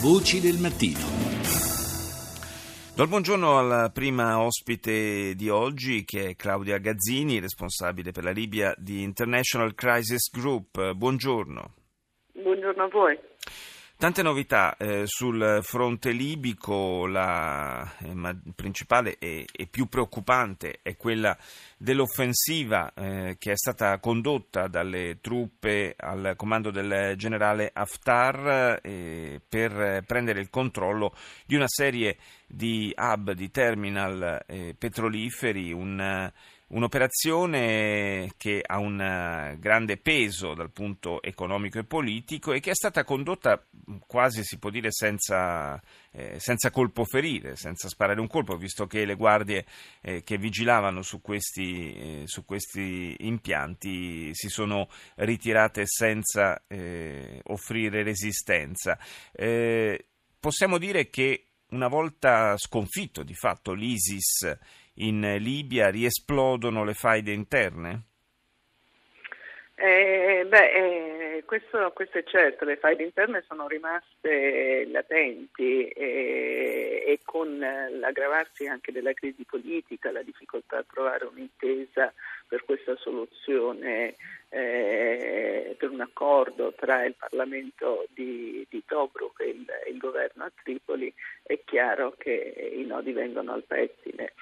[0.00, 1.00] Voci del mattino.
[2.94, 8.30] Do il buongiorno alla prima ospite di oggi che è Claudia Gazzini, responsabile per la
[8.30, 10.92] Libia di International Crisis Group.
[10.92, 11.74] Buongiorno.
[12.32, 13.18] Buongiorno a voi.
[13.98, 21.36] Tante novità eh, sul fronte libico, la eh, principale e, e, più preoccupante è quella
[21.76, 30.04] dell'offensiva eh, che è stata condotta dalle truppe al comando del generale Haftar eh, per
[30.06, 31.12] prendere il controllo
[31.44, 36.30] di una serie di hub, di terminal eh, petroliferi, un
[36.70, 42.74] Un'operazione che ha un eh, grande peso dal punto economico e politico e che è
[42.74, 43.64] stata condotta
[44.06, 49.06] quasi si può dire senza, eh, senza colpo ferire, senza sparare un colpo, visto che
[49.06, 49.64] le guardie
[50.02, 58.02] eh, che vigilavano su questi, eh, su questi, impianti si sono ritirate senza eh, offrire
[58.02, 58.98] resistenza.
[59.32, 60.04] Eh,
[60.38, 64.56] possiamo dire che una volta sconfitto di fatto l'ISIS
[64.98, 68.02] in Libia riesplodono le faide interne?
[69.80, 77.20] Eh, beh, eh, questo, questo, è certo, le faide interne sono rimaste latenti e, e
[77.22, 82.12] con l'aggravarsi anche della crisi politica, la difficoltà a trovare un'intesa
[82.48, 84.16] per questa soluzione,
[84.48, 90.52] eh, per un accordo tra il Parlamento di, di Tobruk e il, il, governo a
[90.60, 94.32] Tripoli, è chiaro che i nodi vengono al pettine.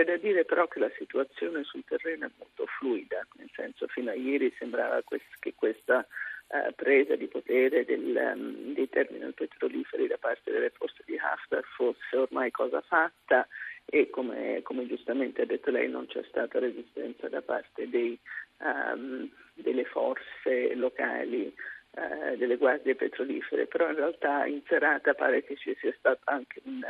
[0.00, 4.10] C'è da dire però che la situazione sul terreno è molto fluida, nel senso fino
[4.10, 5.02] a ieri sembrava
[5.40, 6.06] che questa
[6.48, 11.62] eh, presa di potere del, um, dei terminal petroliferi da parte delle forze di Haftar
[11.76, 13.46] fosse ormai cosa fatta
[13.84, 18.18] e come, come, giustamente ha detto lei non c'è stata resistenza da parte dei,
[18.60, 21.54] um, delle forze locali,
[21.90, 26.62] uh, delle guardie petrolifere, però in realtà in serata pare che ci sia stato anche
[26.64, 26.82] un,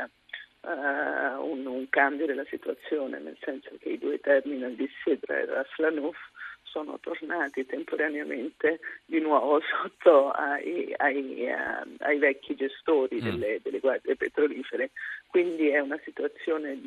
[0.61, 5.45] uh, un, un cambio della situazione, nel senso che i due terminal di Sidra e
[5.45, 6.17] Raslanuf
[6.63, 13.23] sono tornati temporaneamente di nuovo sotto ai, ai, uh, ai vecchi gestori mm.
[13.23, 14.91] delle, delle, guardie petrolifere.
[15.27, 16.79] Quindi è una situazione,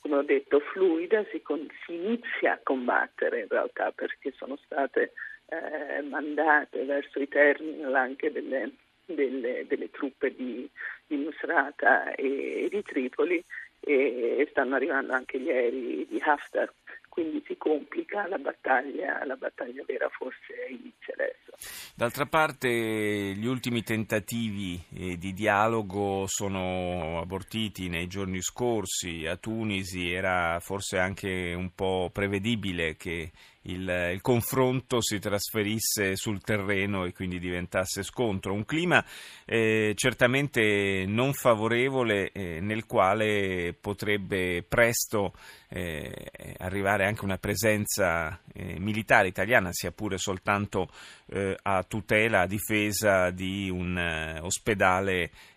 [0.00, 5.12] come ho detto, fluida, si, con, si inizia a combattere in realtà perché sono state
[5.46, 8.70] eh, mandate verso i terminal anche delle,
[9.14, 10.68] delle, delle truppe di,
[11.06, 13.42] di Nusrata e, e di Tripoli
[13.80, 16.72] e, stanno arrivando anche gli aerei di Haftar
[17.10, 21.92] quindi si complica la battaglia, la battaglia vera forse inizia adesso.
[21.94, 30.10] D'altra parte gli ultimi tentativi eh, di dialogo sono abortiti nei giorni scorsi, a Tunisi
[30.10, 33.32] era forse anche un po' prevedibile che
[33.62, 38.54] il, il, confronto si trasferisse sul terreno e quindi diventasse scontro.
[38.54, 39.04] Un clima
[39.44, 45.34] eh, certamente non favorevole eh, nel quale potrebbe presto
[45.68, 50.88] eh, arrivare anche una presenza eh, militare italiana, sia pure soltanto
[51.26, 54.38] eh, a tutela, a difesa di un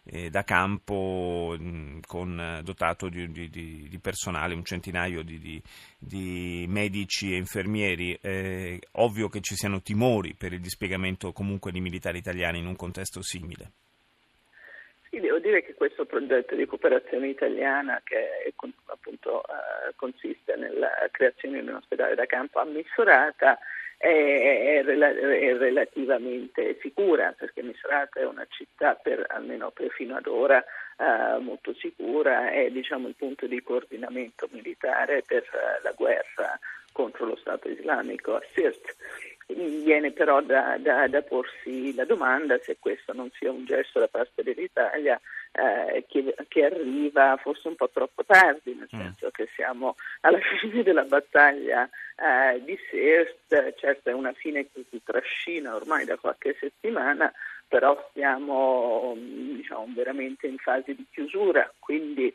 [0.06, 5.62] eh, da campo mh, mm, con, dotato di, di, di, personale, un centinaio di,
[5.98, 8.18] di medici e infermieri.
[8.22, 12.76] Eh, ovvio che ci siano timori per il dispiegamento comunque di militari italiani in un
[12.76, 13.72] contesto simile.
[15.10, 18.52] Sì, devo dire che questo progetto di cooperazione italiana, che
[18.86, 23.60] appunto eh, consiste nella creazione di un ospedale da campo a Misurata,
[24.04, 30.28] è, è, è, relativamente sicura perché Misrata è una città, per, almeno per fino ad
[30.28, 36.60] ora, eh, molto sicura, è diciamo, il punto di coordinamento militare per eh, la guerra
[36.92, 38.96] contro lo Stato islamico a Sirt.
[39.48, 44.08] Viene però da, da, da, porsi la domanda se questo non sia un gesto da
[44.08, 45.20] parte dell'Italia
[45.52, 49.00] eh, che, che, arriva forse un po' troppo tardi, nel mm.
[49.00, 51.88] senso che siamo alla fine della battaglia
[52.24, 57.30] eh, di Sirst, certo è una fine che si trascina ormai da qualche settimana,
[57.68, 62.28] però siamo diciamo, veramente in fase di chiusura, quindi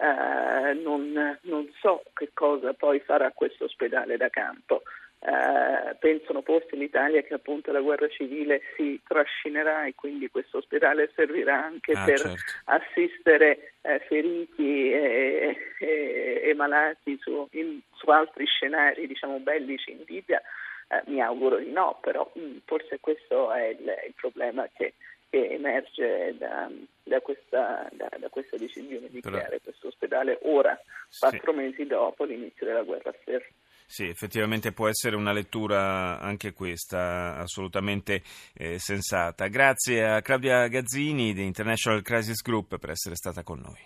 [0.00, 4.82] eh, non, non so che cosa poi farà questo ospedale da campo.
[5.20, 10.58] Eh, pensano forse in Italia che appunto la guerra civile si trascinerà e quindi questo
[10.58, 12.36] ospedale servirà anche ah, per certo.
[12.66, 20.40] assistere eh, feriti e, e, malati su, in, su, altri scenari diciamo bellici in Libia.
[20.88, 24.94] Eh, mi auguro di no, però mh, mm, forse questo è il, il problema che,
[25.28, 26.70] che emerge da,
[27.02, 29.36] da, questa, da, da, questa, decisione di Però...
[29.36, 30.80] creare questo ospedale ora,
[31.18, 31.58] quattro sì.
[31.58, 33.46] mesi dopo l'inizio della guerra stessa.
[33.90, 38.22] Sì, effettivamente può essere una lettura anche questa assolutamente
[38.52, 39.46] eh, sensata.
[39.46, 43.80] Grazie a Claudia Gazzini di International Crisis Group per essere stata con noi.